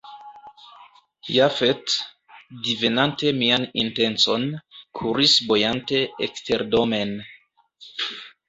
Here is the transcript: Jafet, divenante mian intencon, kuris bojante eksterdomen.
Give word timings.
Jafet, 1.33 1.93
divenante 2.69 3.35
mian 3.43 3.69
intencon, 3.83 4.49
kuris 5.01 5.37
bojante 5.53 6.03
eksterdomen. 6.29 7.17